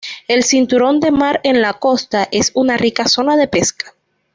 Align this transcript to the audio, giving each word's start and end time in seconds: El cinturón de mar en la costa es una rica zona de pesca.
El 0.27 0.43
cinturón 0.43 0.99
de 0.99 1.11
mar 1.11 1.41
en 1.43 1.61
la 1.61 1.73
costa 1.73 2.27
es 2.31 2.49
una 2.55 2.75
rica 2.75 3.05
zona 3.07 3.37
de 3.37 3.47
pesca. 3.47 3.93